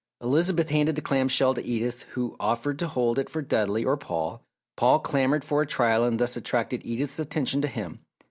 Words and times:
Elizabeth 0.19 0.71
handed 0.71 0.95
the 0.95 1.01
clam 1.03 1.27
shell 1.27 1.53
to 1.53 1.63
Edith 1.63 2.05
who 2.13 2.35
offered 2.39 2.79
to 2.79 2.87
hold 2.87 3.19
it 3.19 3.29
for 3.29 3.39
Dudley 3.43 3.85
or 3.85 3.97
Paul. 3.97 4.41
Paul 4.75 4.97
clamoured 4.97 5.43
for 5.43 5.61
a 5.61 5.67
trial 5.67 6.03
and 6.05 6.19
thus 6.19 6.35
attracted 6.35 6.81
Edith's 6.83 7.19
attention 7.19 7.61
to 7.61 7.67
him. 7.67 7.99